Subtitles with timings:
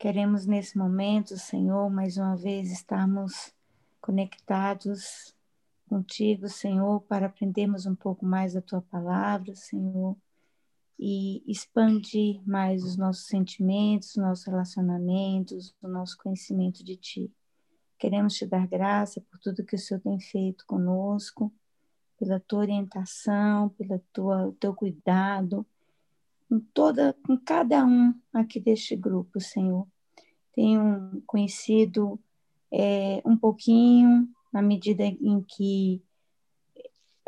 [0.00, 3.52] Queremos nesse momento, Senhor, mais uma vez estarmos
[4.00, 5.36] conectados
[5.86, 10.16] contigo, Senhor, para aprendermos um pouco mais da tua palavra, Senhor,
[10.98, 17.30] e expandir mais os nossos sentimentos, nossos relacionamentos, o nosso conhecimento de ti.
[17.98, 21.52] Queremos te dar graça por tudo que o Senhor tem feito conosco,
[22.18, 24.00] pela tua orientação, pelo
[24.58, 25.66] teu cuidado,
[26.50, 29.86] com, toda, com cada um aqui deste grupo, Senhor.
[30.52, 32.18] Tenho conhecido
[32.72, 36.02] é, um pouquinho, na medida em que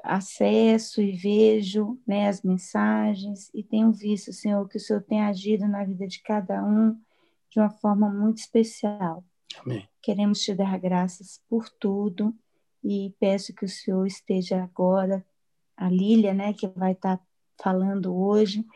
[0.02, 5.68] acesso e vejo né, as mensagens, e tenho visto, Senhor, que o Senhor tem agido
[5.68, 6.98] na vida de cada um
[7.48, 9.24] de uma forma muito especial.
[9.64, 9.88] Amém.
[10.02, 12.34] Queremos te dar graças por tudo
[12.82, 15.24] e peço que o Senhor esteja agora,
[15.76, 17.20] a Lília, né, que vai estar
[17.62, 18.66] falando hoje,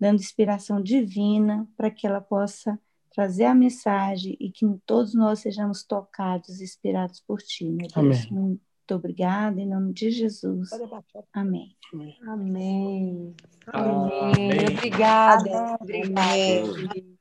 [0.00, 2.80] dando inspiração divina para que ela possa
[3.14, 7.96] trazer a mensagem e que todos nós sejamos tocados e inspirados por ti, meu Deus.
[7.96, 8.28] Amém.
[8.30, 10.70] Muito obrigada, em nome de Jesus.
[11.32, 11.76] Amém.
[11.92, 12.16] Amém.
[12.26, 13.34] Amém.
[13.66, 14.60] Amém.
[14.72, 15.76] Obrigada.
[15.80, 17.20] Obrigada.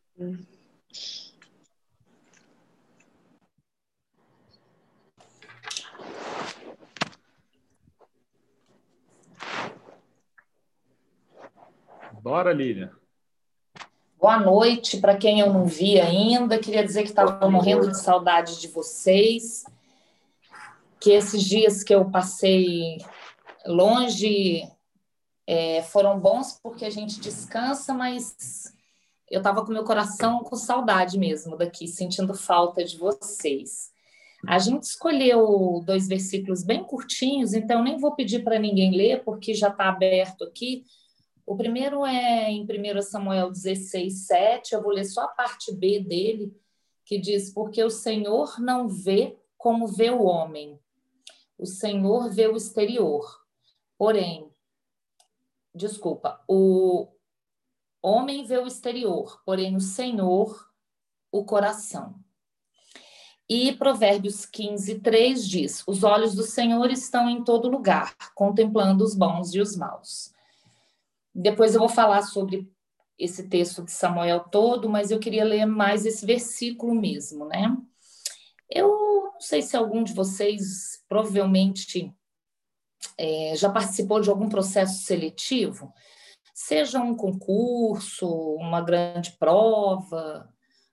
[12.22, 12.92] Bora, Lília.
[14.20, 16.60] Boa noite para quem eu não vi ainda.
[16.60, 19.64] Queria dizer que estava morrendo de saudade de vocês.
[21.00, 22.98] Que esses dias que eu passei
[23.66, 24.70] longe
[25.48, 28.76] é, foram bons porque a gente descansa, mas
[29.32, 33.92] eu estava com meu coração com saudade mesmo daqui, sentindo falta de vocês.
[34.46, 39.54] A gente escolheu dois versículos bem curtinhos, então nem vou pedir para ninguém ler, porque
[39.54, 40.84] já está aberto aqui.
[41.50, 44.76] O primeiro é em 1 Samuel 16, 7.
[44.76, 46.56] Eu vou ler só a parte B dele,
[47.04, 50.80] que diz: Porque o Senhor não vê como vê o homem.
[51.58, 53.44] O Senhor vê o exterior.
[53.98, 54.48] Porém,
[55.74, 57.08] desculpa, o
[58.00, 60.72] homem vê o exterior, porém o Senhor
[61.32, 62.14] o coração.
[63.50, 69.16] E Provérbios 15, 3 diz: Os olhos do Senhor estão em todo lugar, contemplando os
[69.16, 70.38] bons e os maus.
[71.34, 72.72] Depois eu vou falar sobre
[73.18, 77.76] esse texto de Samuel todo, mas eu queria ler mais esse versículo mesmo, né?
[78.70, 78.88] Eu
[79.34, 82.14] não sei se algum de vocês provavelmente
[83.18, 85.94] é, já participou de algum processo seletivo,
[86.54, 90.50] seja um concurso, uma grande prova,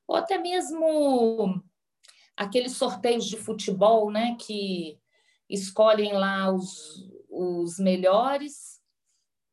[0.06, 1.62] ou até mesmo
[2.36, 4.98] aqueles sorteios de futebol, né, que
[5.48, 8.75] escolhem lá os, os melhores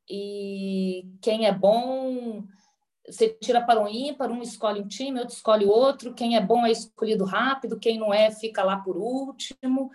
[0.09, 2.43] e quem é bom,
[3.07, 6.65] você tira para um ímpar, um escolhe um time, outro escolhe outro, quem é bom
[6.65, 9.91] é escolhido rápido, quem não é fica lá por último.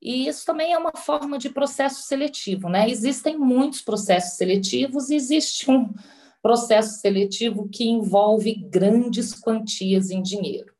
[0.00, 2.88] E isso também é uma forma de processo seletivo, né?
[2.88, 5.92] Existem muitos processos seletivos existe um
[6.40, 10.72] processo seletivo que envolve grandes quantias em dinheiro.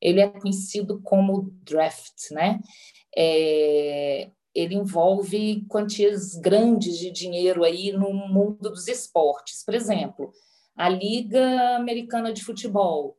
[0.00, 2.60] Ele é conhecido como draft, né?
[3.16, 9.62] É, ele envolve quantias grandes de dinheiro aí no mundo dos esportes.
[9.62, 10.32] Por exemplo,
[10.74, 13.16] a Liga Americana de Futebol,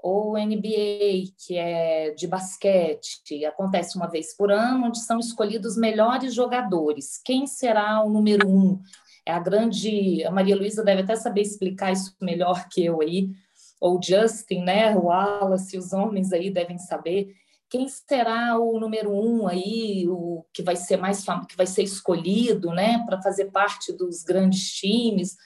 [0.00, 5.78] ou NBA, que é de basquete, acontece uma vez por ano, onde são escolhidos os
[5.78, 7.20] melhores jogadores.
[7.24, 8.80] Quem será o número um?
[9.26, 10.24] É a grande.
[10.24, 13.30] A Maria Luísa deve até saber explicar isso melhor que eu aí,
[13.80, 14.96] ou Justin, né?
[14.96, 17.34] O Wallace, os homens aí devem saber
[17.70, 22.70] quem será o número um aí, o que vai ser mais que vai ser escolhido,
[22.70, 25.36] né, para fazer parte dos grandes times.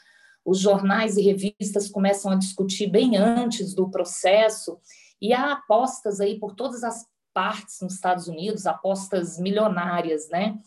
[0.44, 4.78] Os jornais e revistas começam a discutir bem antes do processo
[5.20, 10.58] e há apostas aí por todas as partes nos Estados Unidos, apostas milionárias, né?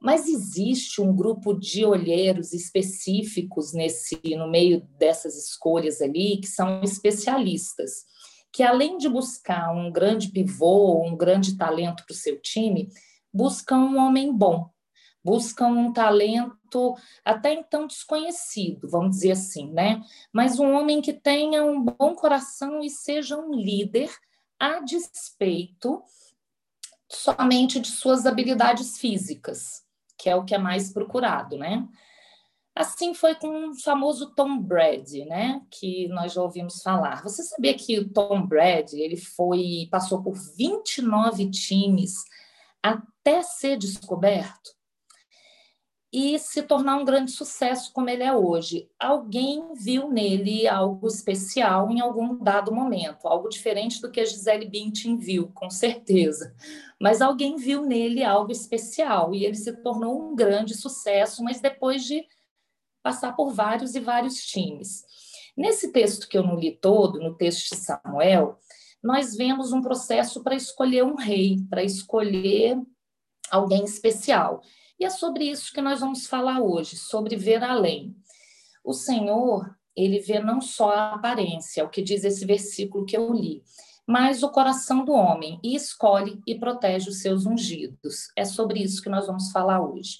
[0.00, 6.82] Mas existe um grupo de olheiros específicos nesse no meio dessas escolhas ali que são
[6.82, 8.04] especialistas
[8.52, 12.88] que além de buscar um grande pivô, um grande talento para o seu time,
[13.32, 14.68] buscam um homem bom,
[15.24, 16.94] buscam um talento
[17.24, 20.02] até então desconhecido, vamos dizer assim, né?
[20.32, 24.10] Mas um homem que tenha um bom coração e seja um líder
[24.60, 26.02] a despeito
[27.08, 29.82] somente de suas habilidades físicas,
[30.18, 31.88] que é o que é mais procurado, né?
[32.74, 35.60] Assim foi com o famoso Tom Brady, né?
[35.70, 37.22] Que nós já ouvimos falar.
[37.22, 42.14] Você sabia que o Tom Brady ele foi passou por 29 times
[42.82, 44.70] até ser descoberto?
[46.12, 48.86] e se tornar um grande sucesso como ele é hoje.
[49.00, 54.68] Alguém viu nele algo especial em algum dado momento, algo diferente do que a Gisele
[54.68, 56.54] Bündchen viu, com certeza.
[57.00, 62.04] Mas alguém viu nele algo especial e ele se tornou um grande sucesso, mas depois
[62.04, 62.26] de
[63.02, 65.04] passar por vários e vários times.
[65.56, 68.58] Nesse texto que eu não li todo, no texto de Samuel,
[69.02, 72.80] nós vemos um processo para escolher um rei, para escolher
[73.50, 74.62] alguém especial.
[74.98, 78.16] E é sobre isso que nós vamos falar hoje, sobre ver além.
[78.84, 83.16] O Senhor, ele vê não só a aparência, é o que diz esse versículo que
[83.16, 83.62] eu li,
[84.06, 88.28] mas o coração do homem e escolhe e protege os seus ungidos.
[88.36, 90.18] É sobre isso que nós vamos falar hoje.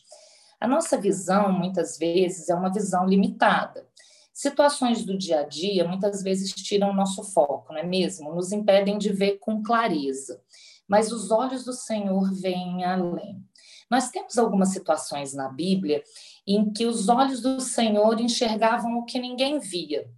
[0.62, 3.84] A nossa visão, muitas vezes, é uma visão limitada.
[4.32, 8.32] Situações do dia a dia muitas vezes tiram o nosso foco, não é mesmo?
[8.32, 10.40] Nos impedem de ver com clareza.
[10.86, 13.44] Mas os olhos do Senhor veem além.
[13.90, 16.00] Nós temos algumas situações na Bíblia
[16.46, 20.08] em que os olhos do Senhor enxergavam o que ninguém via.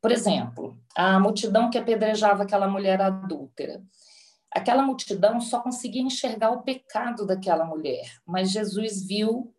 [0.00, 3.80] Por exemplo, a multidão que apedrejava aquela mulher adúltera.
[4.54, 9.54] Aquela multidão só conseguia enxergar o pecado daquela mulher, mas Jesus viu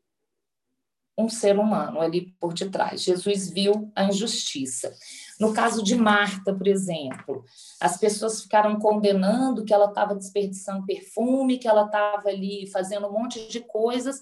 [1.18, 3.04] um ser humano ali por detrás.
[3.04, 4.94] Jesus viu a injustiça.
[5.40, 7.44] No caso de Marta, por exemplo,
[7.80, 13.12] as pessoas ficaram condenando que ela estava desperdiçando perfume, que ela estava ali fazendo um
[13.12, 14.20] monte de coisas,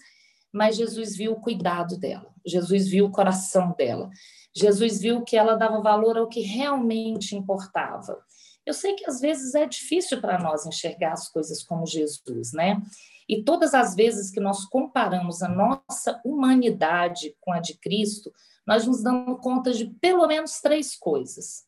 [0.52, 4.10] mas Jesus viu o cuidado dela, Jesus viu o coração dela,
[4.54, 8.18] Jesus viu que ela dava valor ao que realmente importava.
[8.66, 12.82] Eu sei que às vezes é difícil para nós enxergar as coisas como Jesus, né?
[13.28, 18.32] E todas as vezes que nós comparamos a nossa humanidade com a de Cristo,
[18.68, 21.64] nós nos damos conta de pelo menos três coisas.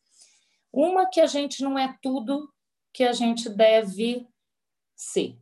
[0.72, 2.52] Uma, que a gente não é tudo
[2.94, 4.28] que a gente deve
[4.96, 5.38] ser.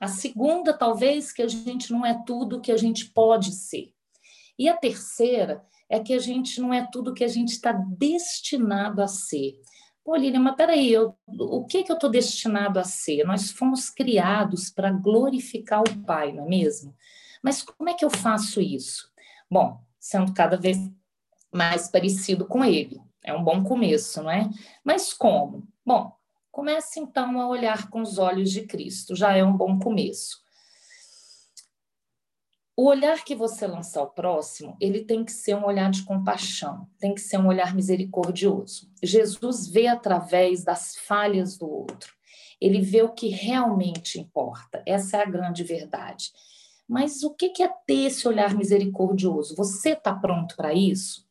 [0.00, 3.94] A segunda, talvez, que a gente não é tudo que a gente pode ser.
[4.58, 9.02] E a terceira é que a gente não é tudo que a gente está destinado
[9.02, 9.60] a ser.
[10.04, 13.24] Pô, Lilian, mas peraí, eu, o que, que eu estou destinado a ser?
[13.24, 16.94] Nós fomos criados para glorificar o Pai, não é mesmo?
[17.42, 19.10] Mas como é que eu faço isso?
[19.48, 20.78] Bom, sendo cada vez
[21.52, 23.00] mais parecido com Ele.
[23.22, 24.50] É um bom começo, não é?
[24.82, 25.68] Mas como?
[25.86, 26.12] Bom,
[26.50, 30.41] comece então a olhar com os olhos de Cristo, já é um bom começo.
[32.82, 36.88] O olhar que você lança ao próximo, ele tem que ser um olhar de compaixão,
[36.98, 38.90] tem que ser um olhar misericordioso.
[39.00, 42.12] Jesus vê através das falhas do outro.
[42.60, 44.82] Ele vê o que realmente importa.
[44.84, 46.32] Essa é a grande verdade.
[46.88, 49.54] Mas o que é ter esse olhar misericordioso?
[49.54, 51.24] Você está pronto para isso?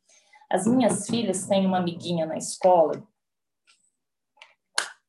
[0.50, 3.06] As minhas filhas têm uma amiguinha na escola.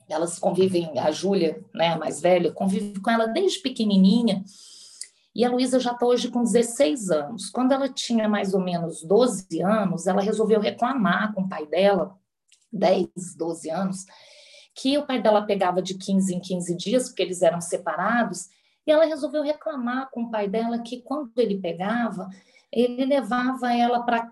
[0.09, 4.45] Elas convivem, a Júlia, né, a mais velha, convive com ela desde pequenininha.
[5.35, 7.49] E a Luísa já está hoje com 16 anos.
[7.49, 12.15] Quando ela tinha mais ou menos 12 anos, ela resolveu reclamar com o pai dela,
[12.71, 14.05] 10, 12 anos,
[14.75, 18.49] que o pai dela pegava de 15 em 15 dias, porque eles eram separados,
[18.87, 22.29] e ela resolveu reclamar com o pai dela que quando ele pegava,
[22.71, 24.31] ele levava ela para.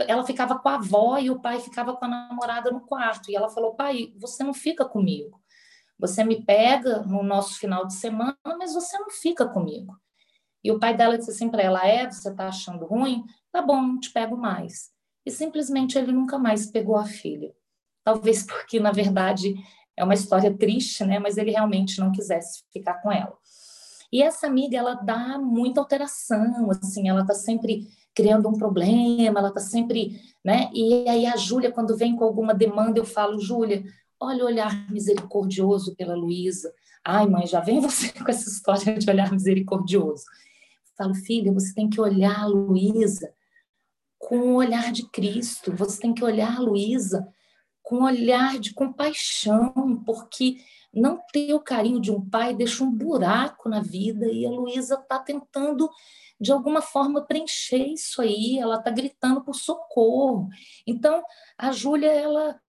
[0.00, 3.30] Ela ficava com a avó e o pai ficava com a namorada no quarto.
[3.30, 5.40] E ela falou: pai, você não fica comigo.
[5.98, 9.94] Você me pega no nosso final de semana, mas você não fica comigo.
[10.62, 13.24] E o pai dela disse assim para ela: É, você está achando ruim?
[13.52, 14.90] Tá bom, não te pego mais.
[15.24, 17.52] E simplesmente ele nunca mais pegou a filha.
[18.04, 19.54] Talvez porque, na verdade,
[19.96, 21.18] é uma história triste, né?
[21.18, 23.36] Mas ele realmente não quisesse ficar com ela.
[24.12, 29.48] E essa amiga, ela dá muita alteração, assim, ela está sempre criando um problema, ela
[29.48, 30.68] está sempre, né?
[30.74, 33.84] E aí a Júlia, quando vem com alguma demanda, eu falo, Júlia,
[34.18, 36.72] olha o olhar misericordioso pela Luísa.
[37.04, 40.24] Ai, mãe, já vem você com essa história de olhar misericordioso.
[41.00, 43.32] Falo, filha, você tem que olhar a Luísa
[44.18, 45.74] com o olhar de Cristo.
[45.74, 47.26] Você tem que olhar a Luísa
[47.82, 50.58] com um olhar de compaixão, porque
[50.92, 54.96] não ter o carinho de um pai deixa um buraco na vida e a Luísa
[54.96, 55.88] está tentando
[56.38, 60.50] de alguma forma preencher isso aí, ela está gritando por socorro.
[60.86, 61.22] Então,
[61.56, 62.60] a Júlia, ela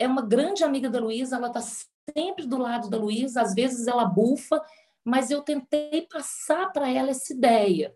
[0.00, 3.86] é uma grande amiga da Luísa, ela está sempre do lado da Luísa, às vezes
[3.86, 4.60] ela bufa,
[5.06, 7.94] mas eu tentei passar para ela essa ideia.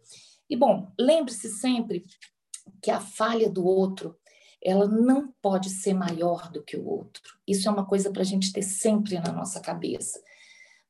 [0.48, 2.04] E, bom, lembre-se sempre
[2.80, 4.16] que a falha do outro
[4.62, 7.22] ela não pode ser maior do que o outro.
[7.48, 10.22] Isso é uma coisa para a gente ter sempre na nossa cabeça.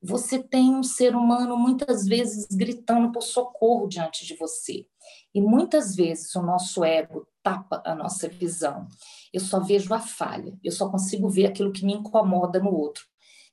[0.03, 4.87] Você tem um ser humano muitas vezes gritando por socorro diante de você.
[5.35, 8.87] E muitas vezes o nosso ego tapa a nossa visão.
[9.33, 13.10] Eu só vejo a falha, eu só consigo ver aquilo que me incomoda no outro.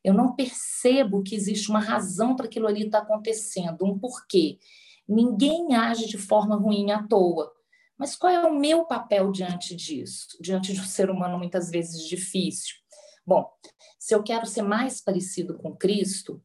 [0.07, 4.57] Eu não percebo que existe uma razão para aquilo ali estar tá acontecendo, um porquê.
[5.05, 7.51] Ninguém age de forma ruim à toa.
[7.97, 10.37] Mas qual é o meu papel diante disso?
[10.39, 12.77] Diante de um ser humano muitas vezes difícil?
[13.25, 13.51] Bom,
[13.99, 16.41] se eu quero ser mais parecido com Cristo,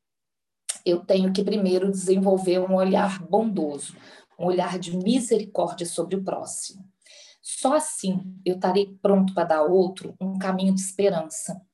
[0.84, 3.96] eu tenho que primeiro desenvolver um olhar bondoso,
[4.36, 6.84] um olhar de misericórdia sobre o próximo.
[7.40, 11.64] Só assim eu estarei pronto para dar outro um caminho de esperança.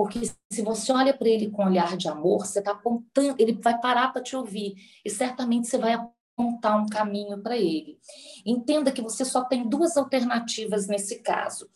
[0.00, 3.52] Porque se você olha para ele com um olhar de amor, você está apontando, ele
[3.52, 7.98] vai parar para te ouvir e certamente você vai apontar um caminho para ele.
[8.46, 11.68] Entenda que você só tem duas alternativas nesse caso.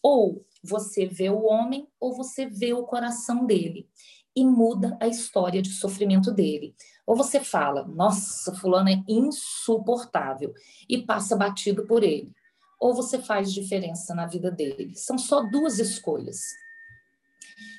[0.00, 3.88] Ou você vê o homem ou você vê o coração dele
[4.34, 6.76] e muda a história de sofrimento dele.
[7.04, 10.54] Ou você fala, nossa, fulano é insuportável
[10.88, 12.30] e passa batido por ele.
[12.78, 14.94] Ou você faz diferença na vida dele.
[14.94, 16.62] São só duas escolhas.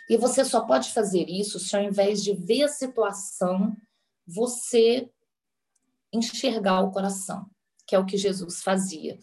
[0.10, 3.76] E você só pode fazer isso se ao invés de ver a situação,
[4.26, 5.10] você
[6.12, 7.46] enxergar o coração,
[7.88, 9.20] que é o que Jesus fazia.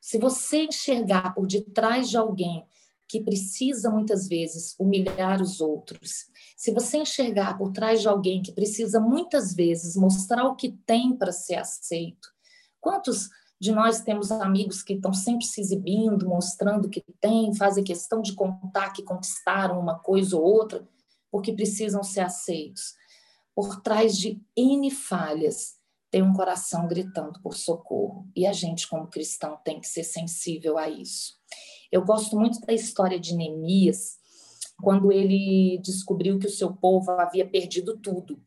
[0.00, 2.64] Se você enxergar por detrás de alguém
[3.08, 8.52] que precisa muitas vezes humilhar os outros, se você enxergar por trás de alguém que
[8.52, 12.28] precisa muitas vezes mostrar o que tem para ser aceito,
[12.80, 13.28] quantos
[13.60, 18.34] de nós temos amigos que estão sempre se exibindo, mostrando que tem, fazem questão de
[18.34, 20.86] contar que conquistaram uma coisa ou outra,
[21.30, 22.94] porque precisam ser aceitos.
[23.54, 25.76] Por trás de N falhas,
[26.10, 28.28] tem um coração gritando por socorro.
[28.34, 31.36] E a gente, como cristão, tem que ser sensível a isso.
[31.90, 34.18] Eu gosto muito da história de Neemias,
[34.80, 38.40] quando ele descobriu que o seu povo havia perdido tudo.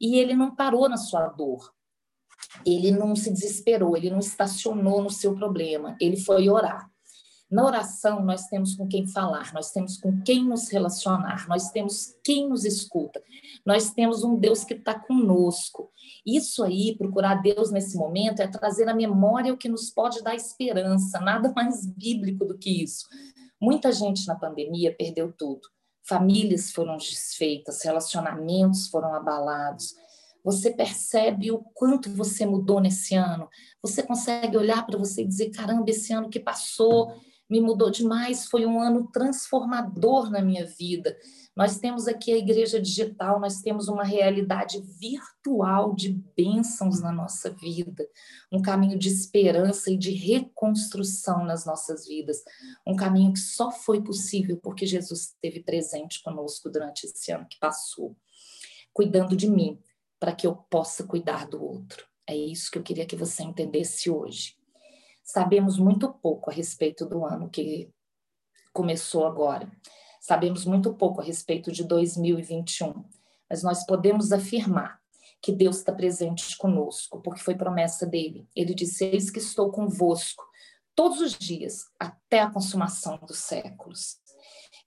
[0.00, 1.72] E ele não parou na sua dor.
[2.64, 6.90] Ele não se desesperou, ele não estacionou no seu problema, ele foi orar.
[7.50, 12.14] Na oração, nós temos com quem falar, nós temos com quem nos relacionar, nós temos
[12.22, 13.22] quem nos escuta,
[13.64, 15.90] nós temos um Deus que está conosco.
[16.26, 20.34] Isso aí, procurar Deus nesse momento, é trazer à memória o que nos pode dar
[20.34, 23.06] esperança, nada mais bíblico do que isso.
[23.58, 25.62] Muita gente na pandemia perdeu tudo.
[26.06, 29.94] Famílias foram desfeitas, relacionamentos foram abalados.
[30.48, 33.50] Você percebe o quanto você mudou nesse ano.
[33.82, 37.12] Você consegue olhar para você e dizer: caramba, esse ano que passou
[37.50, 41.14] me mudou demais, foi um ano transformador na minha vida.
[41.54, 47.50] Nós temos aqui a igreja digital, nós temos uma realidade virtual de bênçãos na nossa
[47.50, 48.06] vida,
[48.50, 52.42] um caminho de esperança e de reconstrução nas nossas vidas,
[52.86, 57.58] um caminho que só foi possível porque Jesus esteve presente conosco durante esse ano que
[57.58, 58.16] passou,
[58.94, 59.78] cuidando de mim,
[60.18, 62.06] para que eu possa cuidar do outro.
[62.26, 64.56] É isso que eu queria que você entendesse hoje.
[65.24, 67.90] Sabemos muito pouco a respeito do ano que
[68.72, 69.70] começou agora.
[70.20, 73.04] Sabemos muito pouco a respeito de 2021,
[73.48, 75.00] mas nós podemos afirmar
[75.40, 78.48] que Deus está presente conosco, porque foi promessa dele.
[78.54, 80.44] Ele disse: Eis que estou convosco
[80.94, 84.16] todos os dias, até a consumação dos séculos.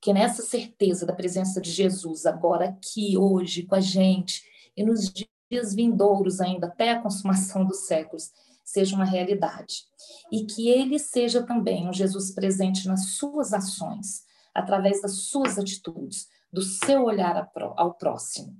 [0.02, 4.44] Que nessa certeza da presença de Jesus, agora aqui, hoje, com a gente,
[4.75, 8.32] e nos dias vindouros ainda, até a consumação dos séculos,
[8.63, 9.86] seja uma realidade.
[10.32, 14.24] E que ele seja também um Jesus presente nas suas ações,
[14.54, 18.56] através das suas atitudes, do seu olhar ao próximo.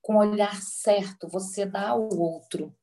[0.00, 2.74] Com o olhar certo, você dá ao outro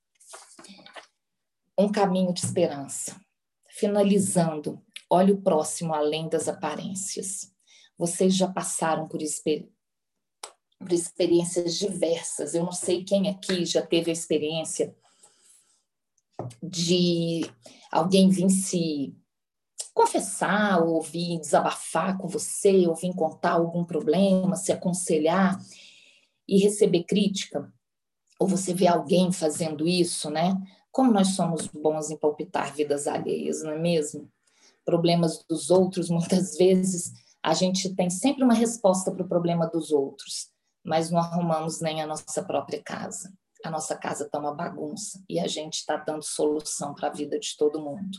[1.77, 3.19] um caminho de esperança.
[3.69, 7.51] Finalizando, olhe o próximo além das aparências.
[7.97, 9.21] Vocês já passaram por,
[10.81, 12.55] por experiências diversas.
[12.55, 14.95] Eu não sei quem aqui já teve a experiência
[16.61, 17.41] de
[17.91, 19.15] alguém vir se
[19.93, 25.59] confessar, ou vir desabafar com você, ou vir contar algum problema, se aconselhar
[26.47, 27.71] e receber crítica,
[28.39, 30.59] ou você vê alguém fazendo isso, né?
[30.91, 34.29] Como nós somos bons em palpitar vidas alheias, não é mesmo?
[34.83, 39.91] Problemas dos outros, muitas vezes a gente tem sempre uma resposta para o problema dos
[39.91, 40.50] outros,
[40.83, 43.31] mas não arrumamos nem a nossa própria casa
[43.63, 47.39] a nossa casa está uma bagunça e a gente está dando solução para a vida
[47.39, 48.17] de todo mundo.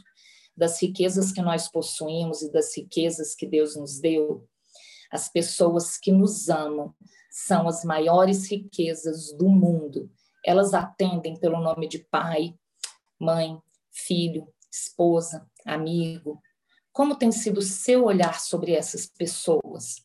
[0.56, 4.46] Das riquezas que nós possuímos e das riquezas que Deus nos deu,
[5.10, 6.94] as pessoas que nos amam
[7.30, 10.10] são as maiores riquezas do mundo.
[10.44, 12.54] Elas atendem pelo nome de pai,
[13.18, 13.58] mãe,
[13.90, 16.40] filho, esposa, amigo.
[16.92, 20.02] Como tem sido o seu olhar sobre essas pessoas?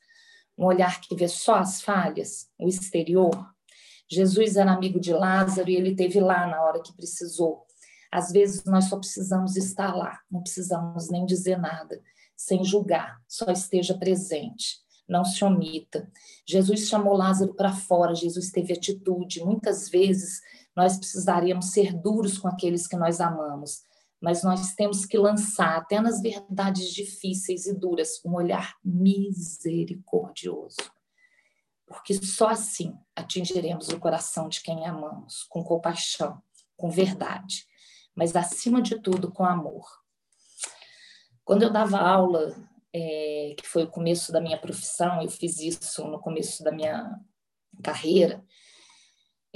[0.58, 3.48] Um olhar que vê só as falhas, o exterior,
[4.10, 7.66] Jesus era amigo de Lázaro e ele teve lá na hora que precisou.
[8.12, 12.02] Às vezes nós só precisamos estar lá, não precisamos nem dizer nada,
[12.36, 14.78] sem julgar, só esteja presente.
[15.10, 16.10] não se omita.
[16.46, 19.44] Jesus chamou Lázaro para fora, Jesus teve atitude.
[19.44, 20.42] Muitas vezes
[20.76, 23.84] nós precisaríamos ser duros com aqueles que nós amamos,
[24.22, 30.78] mas nós temos que lançar, até nas verdades difíceis e duras, um olhar misericordioso.
[31.86, 36.42] Porque só assim atingiremos o coração de quem amamos, com compaixão,
[36.76, 37.66] com verdade,
[38.16, 39.88] mas acima de tudo com amor.
[41.46, 42.56] Quando eu dava aula
[42.94, 47.18] é, que foi o começo da minha profissão, eu fiz isso no começo da minha
[47.84, 48.44] carreira.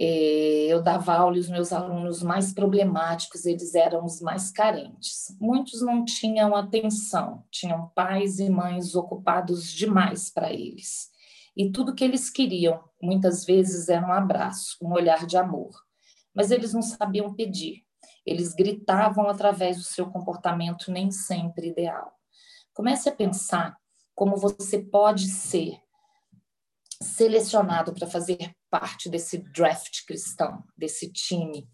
[0.04, 5.28] É, eu dava aula e os meus alunos mais problemáticos, eles eram os mais carentes.
[5.40, 11.12] Muitos não tinham atenção, tinham pais e mães ocupados demais para eles.
[11.56, 15.70] E tudo que eles queriam, muitas vezes, era um abraço, um olhar de amor.
[16.34, 17.84] Mas eles não sabiam pedir.
[18.26, 22.12] Eles gritavam através do seu comportamento nem sempre ideal.
[22.74, 23.78] Comece a pensar
[24.16, 25.80] como você pode ser
[27.00, 31.70] selecionado para fazer parte desse draft cristão, desse time,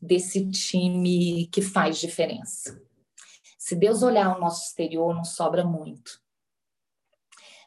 [0.00, 2.82] desse time que faz diferença.
[3.56, 6.20] Se Deus olhar o nosso exterior, não sobra muito.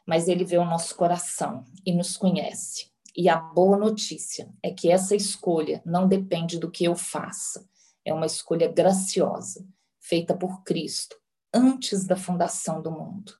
[0.06, 2.92] Mas ele vê o nosso coração e nos conhece.
[3.16, 7.66] E a boa notícia é que essa escolha não depende do que eu faça.
[8.04, 9.66] É uma escolha graciosa,
[9.98, 11.16] feita por Cristo,
[11.52, 13.32] antes da fundação do mundo.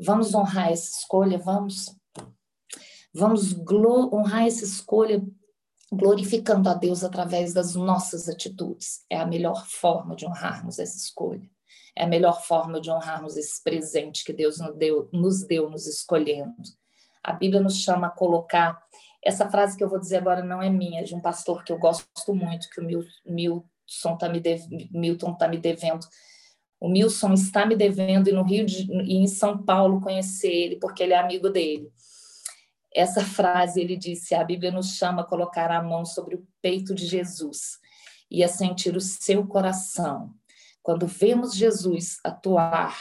[0.00, 1.96] Vamos honrar essa escolha, vamos.
[3.14, 3.54] Vamos
[4.12, 5.22] honrar essa escolha
[5.92, 9.04] glorificando a Deus através das nossas atitudes.
[9.10, 11.48] É a melhor forma de honrarmos essa escolha.
[11.94, 15.86] É a melhor forma de honrarmos esse presente que Deus nos deu, nos, deu, nos
[15.86, 16.54] escolhendo.
[17.22, 18.82] A Bíblia nos chama a colocar.
[19.22, 21.72] Essa frase que eu vou dizer agora não é minha, é de um pastor que
[21.72, 24.42] eu gosto muito, que o Milton está me,
[24.90, 26.06] Milton tá me devendo
[26.82, 30.76] o Milson está me devendo ir no Rio de, e em São Paulo conhecer ele,
[30.80, 31.88] porque ele é amigo dele.
[32.94, 36.94] Essa frase ele disse: a Bíblia nos chama a colocar a mão sobre o peito
[36.94, 37.78] de Jesus
[38.30, 40.34] e a sentir o seu coração.
[40.82, 42.96] Quando vemos Jesus atuar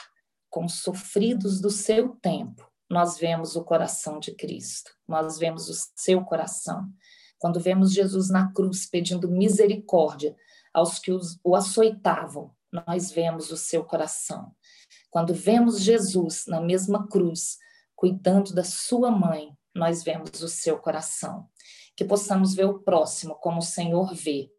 [0.50, 5.74] com os sofridos do seu tempo, nós vemos o coração de Cristo, nós vemos o
[5.96, 6.90] seu coração.
[7.40, 10.36] Quando vemos Jesus na cruz pedindo misericórdia
[10.74, 11.12] aos que
[11.44, 14.54] o açoitavam, nós vemos o seu coração.
[15.10, 17.58] Quando vemos Jesus na mesma cruz,
[17.96, 21.48] cuidando da sua mãe, nós vemos o seu coração.
[21.96, 24.50] Que possamos ver o próximo como o Senhor vê.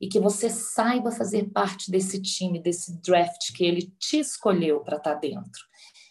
[0.00, 4.98] E que você saiba fazer parte desse time, desse draft que ele te escolheu para
[4.98, 5.62] estar tá dentro.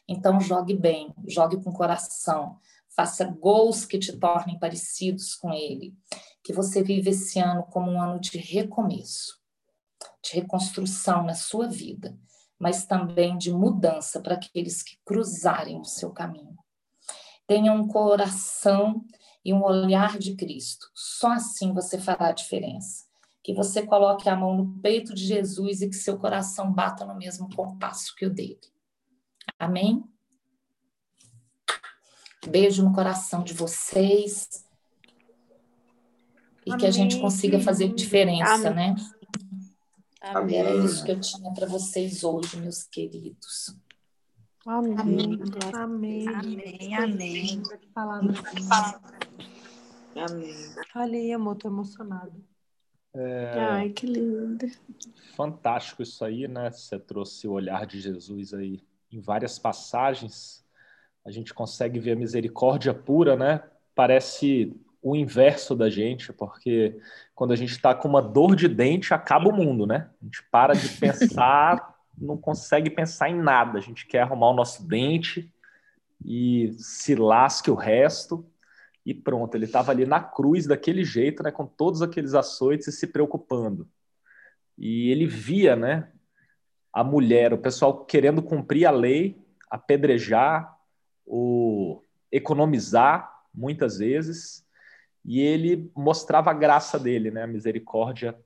[0.08, 2.60] Então, jogue bem, jogue com coração,
[2.96, 5.94] faça gols que te tornem parecidos com ele.
[6.44, 9.46] Que você viva esse ano como um ano de recomeço
[10.26, 12.18] de reconstrução na sua vida,
[12.58, 16.58] mas também de mudança para aqueles que cruzarem o seu caminho.
[17.48, 19.06] Tenha um coração
[19.44, 20.90] e um olhar de Cristo.
[20.94, 23.06] Só assim você fará a diferença.
[23.44, 27.16] Que você coloque a mão no peito de Jesus e que seu coração bata no
[27.16, 28.60] mesmo compasso que o dele.
[29.60, 30.04] Amém?
[32.48, 34.66] Beijo no coração de vocês.
[36.66, 36.80] E Amém.
[36.80, 38.96] que a gente consiga fazer diferença, Amém.
[38.96, 38.96] né?
[40.22, 40.58] Amém.
[40.58, 43.76] Era isso que eu tinha para vocês hoje, meus queridos.
[44.66, 44.96] Amém.
[44.98, 45.40] Amém.
[45.74, 46.28] Amém.
[46.28, 46.96] Amém.
[46.96, 47.64] Amém.
[47.80, 48.34] Que palavra.
[50.16, 50.56] Amém.
[50.92, 52.32] Falei, amor, tô emocionada.
[53.14, 53.60] É...
[53.60, 54.66] Ai, que lindo.
[55.36, 56.72] Fantástico isso aí, né?
[56.72, 60.66] Você trouxe o olhar de Jesus aí em várias passagens.
[61.24, 63.64] A gente consegue ver a misericórdia pura, né?
[63.94, 67.00] Parece o inverso da gente, porque
[67.36, 70.10] quando a gente está com uma dor de dente, acaba o mundo, né?
[70.20, 73.78] A gente para de pensar, não consegue pensar em nada.
[73.78, 75.52] A gente quer arrumar o nosso dente
[76.24, 78.46] e se lasque o resto.
[79.06, 82.92] E pronto, ele estava ali na cruz daquele jeito, né, com todos aqueles açoites e
[82.92, 83.88] se preocupando.
[84.78, 86.12] E ele via, né,
[86.92, 89.38] a mulher, o pessoal querendo cumprir a lei,
[89.70, 90.76] apedrejar,
[91.26, 92.02] o
[92.32, 94.66] economizar muitas vezes,
[95.24, 97.44] e ele mostrava a graça dele, né?
[97.44, 98.38] A misericórdia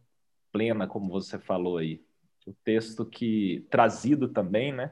[0.51, 2.01] plena, como você falou aí.
[2.47, 4.91] O texto que trazido também, né?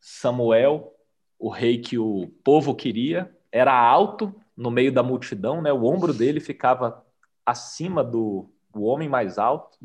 [0.00, 0.94] Samuel,
[1.38, 5.72] o rei que o povo queria, era alto no meio da multidão, né?
[5.72, 7.04] O ombro dele ficava
[7.44, 9.78] acima do, do homem mais alto.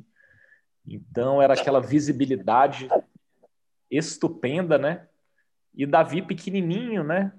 [0.87, 2.89] Então era aquela visibilidade
[3.89, 5.07] estupenda, né?
[5.73, 7.33] E Davi pequenininho, né?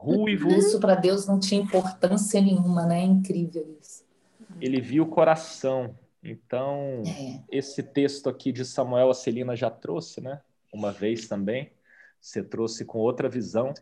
[0.00, 0.48] ruivo.
[0.48, 3.00] Isso para Deus não tinha importância nenhuma, né?
[3.00, 4.02] É incrível isso.
[4.60, 5.94] Ele viu o coração.
[6.22, 7.42] Então, é.
[7.50, 10.40] esse texto aqui de Samuel, a Celina já trouxe, né?
[10.72, 11.72] Uma vez também.
[12.20, 13.72] Você trouxe com outra visão.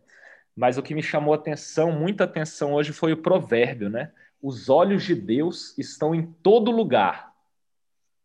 [0.55, 4.13] Mas o que me chamou atenção, muita atenção hoje, foi o provérbio, né?
[4.41, 7.33] Os olhos de Deus estão em todo lugar,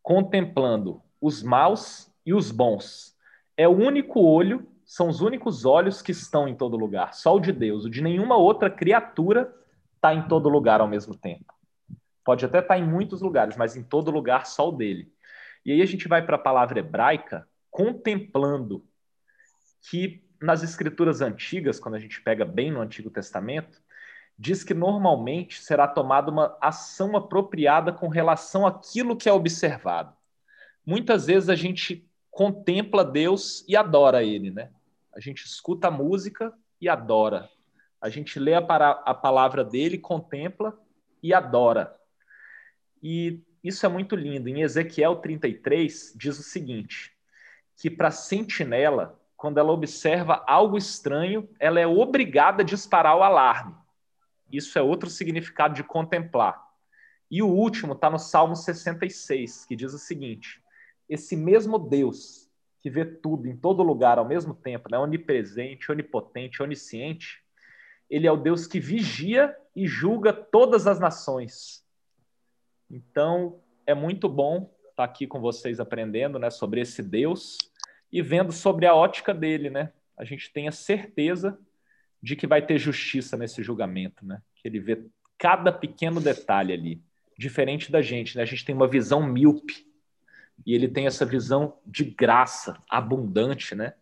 [0.02, 3.16] contemplando os maus e os bons.
[3.58, 7.14] É o único olho, são os únicos olhos que estão em todo lugar.
[7.14, 7.86] Só o de Deus.
[7.86, 9.54] O de nenhuma outra criatura
[9.96, 11.53] está em todo lugar ao mesmo tempo.
[12.24, 15.12] Pode até estar tá em muitos lugares, mas em todo lugar só o dele.
[15.66, 18.86] E aí a gente vai para a palavra hebraica, contemplando,
[19.90, 23.82] que nas escrituras antigas, quando a gente pega bem no Antigo Testamento,
[24.38, 30.16] diz que normalmente será tomada uma ação apropriada com relação àquilo que é observado.
[30.86, 34.70] Muitas vezes a gente contempla Deus e adora Ele, né?
[35.16, 37.50] A gente escuta a música e adora.
[38.02, 40.78] A gente lê a, a palavra dele, contempla
[41.22, 41.96] e adora.
[43.04, 44.48] E isso é muito lindo.
[44.48, 47.12] Em Ezequiel 33, diz o seguinte:
[47.76, 53.76] que para sentinela, quando ela observa algo estranho, ela é obrigada a disparar o alarme.
[54.50, 56.64] Isso é outro significado de contemplar.
[57.30, 60.62] E o último está no Salmo 66, que diz o seguinte:
[61.10, 66.62] esse mesmo Deus que vê tudo em todo lugar ao mesmo tempo, né, onipresente, onipotente,
[66.62, 67.42] onisciente,
[68.10, 71.83] ele é o Deus que vigia e julga todas as nações.
[72.94, 77.58] Então, é muito bom estar aqui com vocês aprendendo né, sobre esse Deus
[78.12, 79.72] e vendo sobre a ótica dele.
[79.72, 79.92] Né?
[80.16, 81.60] A gente tem a certeza
[82.22, 84.44] de que vai ter justiça nesse julgamento, né?
[84.54, 85.04] que ele vê
[85.40, 87.02] cada pequeno detalhe ali,
[87.36, 88.38] diferente da gente.
[88.38, 88.44] Né?
[88.44, 89.88] A gente tem uma visão míope
[90.64, 93.96] e ele tem essa visão de graça abundante, né?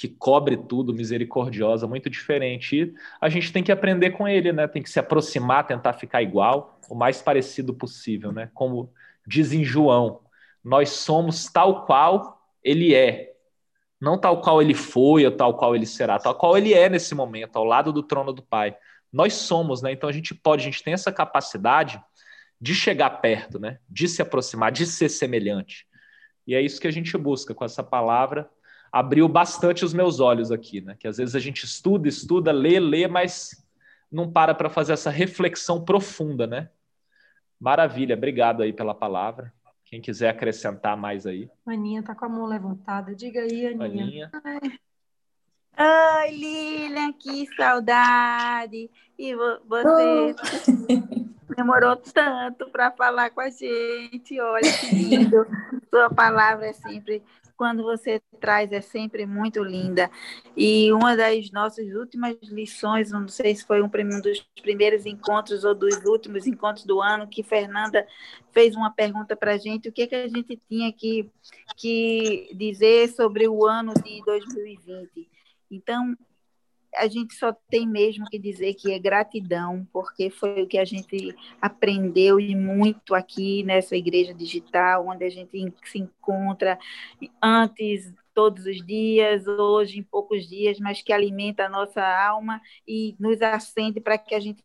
[0.00, 2.76] Que cobre tudo, misericordiosa, muito diferente.
[2.76, 4.66] E a gente tem que aprender com ele, né?
[4.66, 8.50] Tem que se aproximar, tentar ficar igual, o mais parecido possível, né?
[8.54, 8.92] Como
[9.26, 10.20] diz em João,
[10.64, 13.34] nós somos tal qual ele é.
[14.00, 17.14] Não tal qual ele foi ou tal qual ele será, tal qual ele é nesse
[17.14, 18.74] momento, ao lado do trono do Pai.
[19.12, 19.92] Nós somos, né?
[19.92, 22.02] Então a gente pode, a gente tem essa capacidade
[22.60, 23.78] de chegar perto, né?
[23.88, 25.86] de se aproximar, de ser semelhante.
[26.46, 28.50] E é isso que a gente busca com essa palavra.
[28.92, 30.96] Abriu bastante os meus olhos aqui, né?
[30.98, 33.64] Que às vezes a gente estuda, estuda, lê, lê, mas
[34.10, 36.68] não para para fazer essa reflexão profunda, né?
[37.60, 39.52] Maravilha, obrigado aí pela palavra.
[39.84, 41.50] Quem quiser acrescentar mais aí.
[41.66, 43.14] Aninha tá com a mão levantada.
[43.14, 43.84] Diga aí, Aninha.
[43.84, 44.30] Aninha.
[44.44, 44.78] Ai.
[46.22, 48.90] Oi, Lilian, que saudade!
[49.18, 50.34] E você
[51.48, 51.54] oh.
[51.56, 54.38] demorou tanto para falar com a gente.
[54.40, 55.46] Olha que lindo.
[55.88, 57.22] Sua palavra é sempre,
[57.60, 60.10] quando você traz, é sempre muito linda.
[60.56, 63.88] E uma das nossas últimas lições, não sei se foi um
[64.22, 68.06] dos primeiros encontros ou dos últimos encontros do ano, que Fernanda
[68.50, 71.28] fez uma pergunta para a gente: o que, que a gente tinha que,
[71.76, 75.28] que dizer sobre o ano de 2020.
[75.70, 76.16] Então,
[76.94, 80.84] a gente só tem mesmo que dizer que é gratidão, porque foi o que a
[80.84, 86.78] gente aprendeu e muito aqui nessa igreja digital, onde a gente se encontra
[87.42, 93.14] antes todos os dias, hoje em poucos dias, mas que alimenta a nossa alma e
[93.18, 94.64] nos acende para que a gente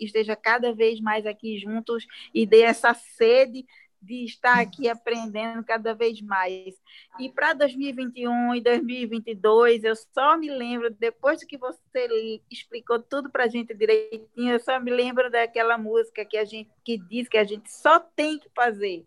[0.00, 3.66] esteja cada vez mais aqui juntos e dê essa sede
[4.02, 6.74] de estar aqui aprendendo cada vez mais.
[7.18, 13.44] E para 2021 e 2022, eu só me lembro, depois que você explicou tudo para
[13.44, 17.38] a gente direitinho, eu só me lembro daquela música que a gente que diz que
[17.38, 19.06] a gente só tem que fazer.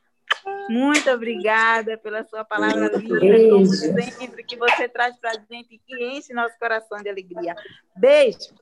[0.69, 5.77] muito obrigada pela sua palavra linda, como sempre, que você traz para a gente e
[5.77, 7.55] que enche nosso coração de alegria.
[7.95, 8.53] Beijo.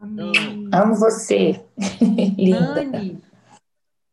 [0.00, 0.68] Amém.
[0.72, 1.60] Amo você.
[2.38, 2.80] Linda.
[2.80, 3.22] Anne.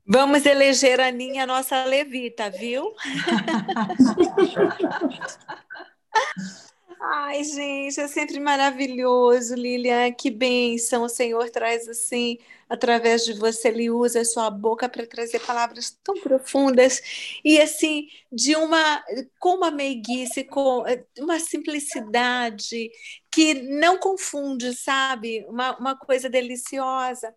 [0.06, 2.94] Vamos eleger a Aninha nossa levita, viu?
[7.06, 10.12] Ai, gente, é sempre maravilhoso, Lilian.
[10.14, 12.38] Que bênção o Senhor traz assim,
[12.70, 17.02] através de você, Ele usa a sua boca para trazer palavras tão profundas
[17.44, 19.04] e assim, de uma,
[19.38, 20.84] com uma meiguice, com
[21.20, 22.90] uma simplicidade
[23.30, 25.46] que não confunde, sabe?
[25.50, 27.36] Uma, uma coisa deliciosa,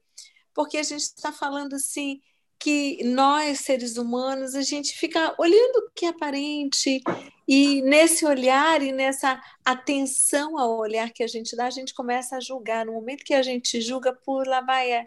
[0.55, 2.21] porque a gente está falando assim
[2.59, 7.03] que nós, seres humanos, a gente fica olhando o que é aparente,
[7.47, 12.37] e nesse olhar e nessa atenção ao olhar que a gente dá, a gente começa
[12.37, 12.85] a julgar.
[12.85, 15.05] No momento que a gente julga, por lá vai a,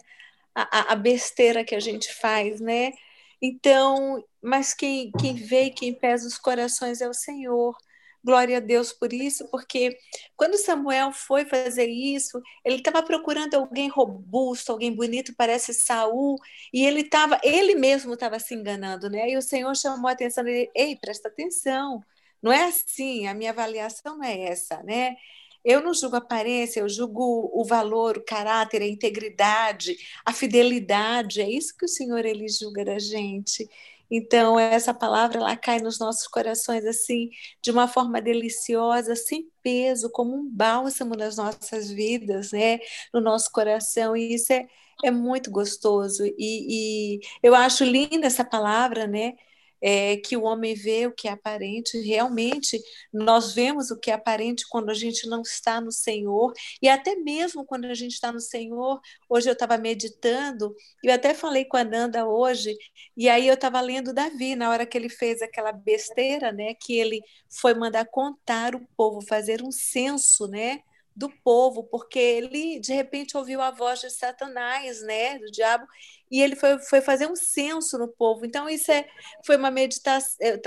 [0.56, 2.94] a, a besteira que a gente faz, né?
[3.42, 7.76] Então, mas quem, quem vê e quem pesa os corações é o Senhor.
[8.24, 9.98] Glória a Deus por isso, porque
[10.36, 16.36] quando Samuel foi fazer isso, ele estava procurando alguém robusto, alguém bonito, parece Saul,
[16.74, 19.30] e ele estava, ele mesmo estava se enganando, né?
[19.30, 22.04] E o Senhor chamou a atenção dele, ei, presta atenção,
[22.42, 25.16] não é assim, a minha avaliação não é essa, né?
[25.64, 31.42] Eu não julgo a aparência, eu julgo o valor, o caráter, a integridade, a fidelidade.
[31.42, 33.70] É isso que o Senhor ele julga da gente.
[34.10, 37.30] Então, essa palavra ela cai nos nossos corações assim,
[37.62, 42.80] de uma forma deliciosa, sem peso, como um bálsamo nas nossas vidas, né?
[43.14, 44.16] no nosso coração.
[44.16, 44.68] E isso é,
[45.04, 46.24] é muito gostoso.
[46.26, 49.34] E, e eu acho linda essa palavra, né?
[49.82, 51.98] É, que o homem vê o que é aparente.
[52.00, 52.82] Realmente,
[53.14, 57.16] nós vemos o que é aparente quando a gente não está no Senhor, e até
[57.16, 59.00] mesmo quando a gente está no Senhor.
[59.30, 62.76] Hoje eu estava meditando, eu até falei com a Nanda hoje,
[63.16, 66.98] e aí eu estava lendo Davi, na hora que ele fez aquela besteira, né, que
[66.98, 70.82] ele foi mandar contar o povo, fazer um censo, né?
[71.16, 75.86] Do povo, porque ele de repente ouviu a voz de Satanás, né, do diabo,
[76.32, 78.46] e ele foi, foi fazer um censo no povo.
[78.46, 79.08] Então isso é,
[79.46, 80.62] foi uma meditação, é,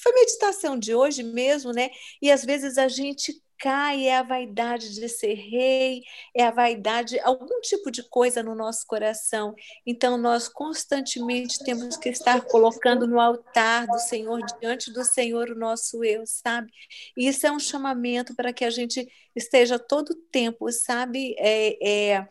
[0.00, 1.90] foi meditação de hoje mesmo, né?
[2.22, 6.02] E às vezes a gente cai é a vaidade de ser rei,
[6.34, 9.54] é a vaidade, algum tipo de coisa no nosso coração.
[9.86, 15.58] Então, nós constantemente temos que estar colocando no altar do Senhor, diante do Senhor, o
[15.58, 16.70] nosso eu, sabe?
[17.16, 21.34] E isso é um chamamento para que a gente esteja todo o tempo, sabe?
[21.38, 22.28] É, é,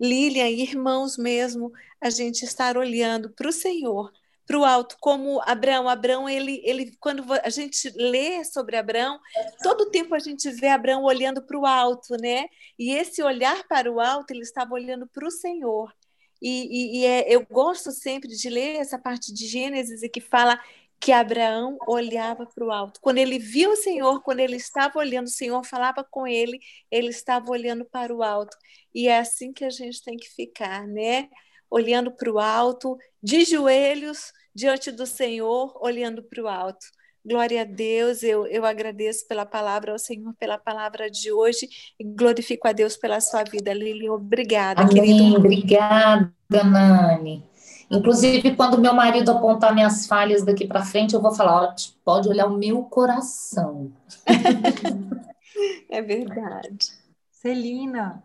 [0.00, 4.12] Lilian, irmãos mesmo, a gente estar olhando para o Senhor
[4.48, 5.88] para o alto, como Abraão.
[5.90, 9.20] Abraão, ele, ele, quando a gente lê sobre Abraão,
[9.62, 12.46] todo tempo a gente vê Abraão olhando para o alto, né?
[12.78, 15.92] E esse olhar para o alto, ele estava olhando para o Senhor.
[16.40, 20.58] E, e, e é, eu gosto sempre de ler essa parte de Gênesis que fala
[20.98, 23.00] que Abraão olhava para o alto.
[23.02, 26.58] Quando ele viu o Senhor, quando ele estava olhando, o Senhor falava com ele,
[26.90, 28.56] ele estava olhando para o alto.
[28.94, 31.28] E é assim que a gente tem que ficar, né?
[31.70, 36.86] Olhando para o alto, de joelhos, diante do Senhor, olhando para o alto.
[37.24, 42.04] Glória a Deus, eu, eu agradeço pela palavra, ao Senhor pela palavra de hoje e
[42.04, 44.08] glorifico a Deus pela sua vida, Lili.
[44.08, 44.94] Obrigada, Amém.
[44.94, 45.36] querido.
[45.36, 46.32] Obrigada,
[46.64, 47.44] Nani.
[47.90, 52.46] Inclusive, quando meu marido apontar minhas falhas daqui para frente, eu vou falar: pode olhar
[52.46, 53.90] o meu coração.
[55.90, 56.88] é verdade.
[57.30, 58.22] Celina.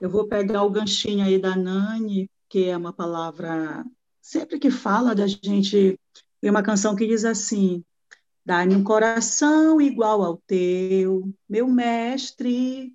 [0.00, 3.84] Eu vou pegar o ganchinho aí da Nani, que é uma palavra
[4.20, 5.98] sempre que fala da gente,
[6.40, 7.84] tem uma canção que diz assim:
[8.44, 12.94] Dá-me um coração igual ao teu, meu mestre.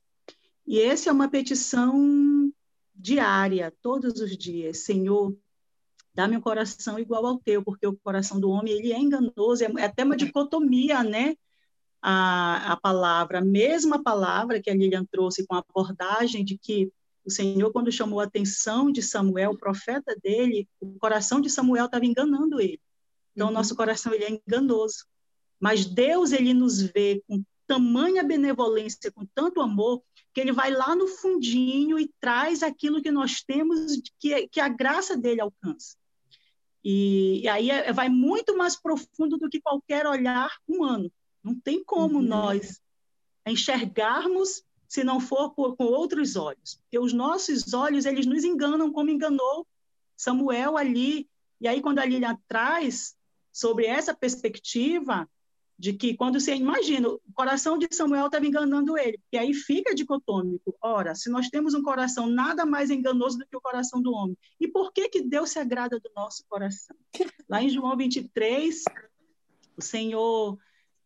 [0.66, 2.50] E essa é uma petição
[2.96, 4.80] diária, todos os dias.
[4.80, 5.36] Senhor,
[6.16, 9.72] dá-me um coração igual ao teu, porque o coração do homem ele é enganoso, é,
[9.78, 11.36] é até uma dicotomia, né?
[12.06, 16.92] A, a palavra, a mesma palavra que a Lilian trouxe com a abordagem de que
[17.26, 21.86] o Senhor, quando chamou a atenção de Samuel, o profeta dele, o coração de Samuel
[21.86, 22.82] estava enganando ele.
[23.34, 23.56] Então, o uhum.
[23.56, 25.06] nosso coração ele é enganoso.
[25.60, 30.96] Mas Deus, ele nos vê com tamanha benevolência, com tanto amor, que ele vai lá
[30.96, 35.96] no fundinho e traz aquilo que nós temos, que, que a graça dele alcança.
[36.84, 41.10] E, e aí é, vai muito mais profundo do que qualquer olhar humano.
[41.44, 42.26] Não tem como uhum.
[42.26, 42.82] nós
[43.46, 46.80] enxergarmos se não for por, com outros olhos.
[46.84, 49.68] Porque os nossos olhos, eles nos enganam, como enganou
[50.16, 51.28] Samuel ali.
[51.60, 53.16] E aí, quando a Lilian traz
[53.52, 55.28] sobre essa perspectiva
[55.78, 59.94] de que quando você imagina, o coração de Samuel estava enganando ele, e aí fica
[59.94, 60.76] dicotômico.
[60.82, 64.38] Ora, se nós temos um coração nada mais enganoso do que o coração do homem,
[64.60, 66.96] e por que que Deus se agrada do nosso coração?
[67.50, 68.84] Lá em João 23,
[69.76, 70.58] o Senhor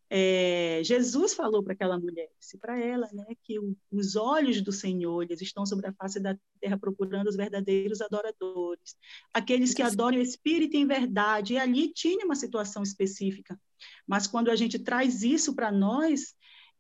[0.09, 4.71] é, Jesus falou para aquela mulher, disse para ela, né, que o, os olhos do
[4.71, 8.95] Senhor eles estão sobre a face da terra procurando os verdadeiros adoradores,
[9.33, 11.53] aqueles que adoram o Espírito em verdade.
[11.53, 13.59] E ali tinha uma situação específica,
[14.07, 16.35] mas quando a gente traz isso para nós,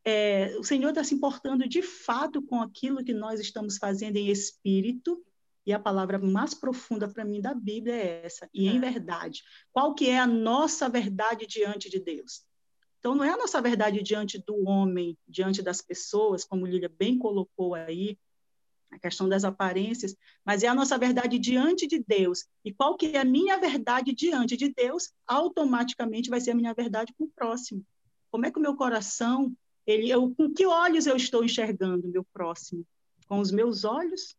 [0.05, 4.29] é, o Senhor está se importando de fato com aquilo que nós estamos fazendo em
[4.29, 5.21] espírito.
[5.65, 8.79] E a palavra mais profunda para mim da Bíblia é essa, e em é.
[8.79, 9.43] verdade.
[9.73, 12.46] Qual que é a nossa verdade diante de Deus?
[12.99, 17.17] Então, não é a nossa verdade diante do homem, diante das pessoas, como Lília bem
[17.17, 18.17] colocou aí,
[18.91, 22.45] a questão das aparências, mas é a nossa verdade diante de Deus.
[22.63, 26.73] E qual que é a minha verdade diante de Deus, automaticamente vai ser a minha
[26.73, 27.85] verdade com o próximo.
[28.31, 29.53] Como é que o meu coração,
[29.85, 32.85] ele, eu, com que olhos eu estou enxergando o meu próximo?
[33.27, 34.35] Com os meus olhos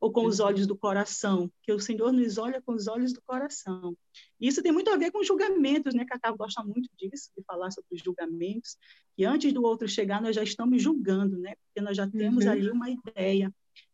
[0.00, 3.20] ou com os olhos do coração, que o Senhor nos olha com os olhos do
[3.22, 3.96] coração.
[4.40, 6.04] Isso tem muito a ver com julgamentos, né?
[6.04, 8.76] Cacau gosta muito disso, de falar sobre os julgamentos,
[9.16, 11.54] e antes do outro chegar, nós já estamos julgando, né?
[11.66, 12.50] Porque nós já temos uhum.
[12.50, 13.52] ali uma ideia.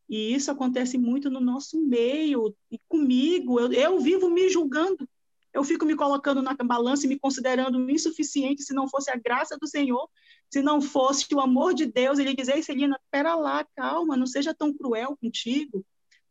[0.09, 5.09] E isso acontece muito no nosso meio, e comigo, eu, eu vivo me julgando.
[5.55, 9.57] Eu fico me colocando na balança e me considerando insuficiente se não fosse a graça
[9.57, 10.11] do Senhor,
[10.51, 12.19] se não fosse o amor de Deus.
[12.19, 15.87] Ele diz, Ei, Celina, espera lá, calma, não seja tão cruel contigo.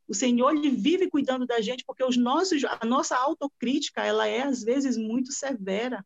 [0.08, 4.42] O Senhor ele vive cuidando da gente porque os nossos, a nossa autocrítica ela é
[4.42, 6.06] às vezes muito severa.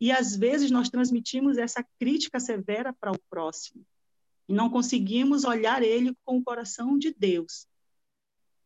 [0.00, 3.84] E às vezes nós transmitimos essa crítica severa para o próximo.
[4.48, 7.66] E não conseguimos olhar ele com o coração de Deus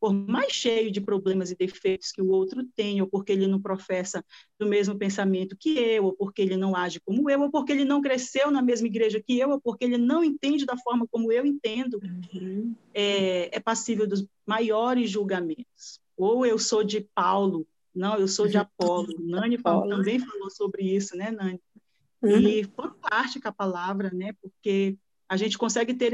[0.00, 3.60] por mais cheio de problemas e defeitos que o outro tem, ou porque ele não
[3.60, 4.24] professa
[4.58, 7.84] do mesmo pensamento que eu, ou porque ele não age como eu, ou porque ele
[7.84, 11.32] não cresceu na mesma igreja que eu, ou porque ele não entende da forma como
[11.32, 12.00] eu entendo,
[12.34, 12.74] uhum.
[12.94, 16.00] é, é passível dos maiores julgamentos.
[16.16, 17.66] Ou eu sou de Paulo,
[17.98, 18.56] não, eu sou de.
[18.58, 19.08] Apolo.
[19.18, 19.88] Nani Paulo.
[19.88, 21.60] também falou sobre isso, né, Nani?
[22.22, 22.38] Uhum.
[22.38, 24.32] E fantástica a palavra, né?
[24.40, 24.96] Porque
[25.28, 26.06] a gente consegue ter